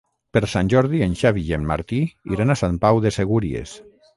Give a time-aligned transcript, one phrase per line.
[0.35, 2.01] Per Sant Jordi en Xavi i en Martí
[2.37, 3.77] iran a Sant Pau de Segúries.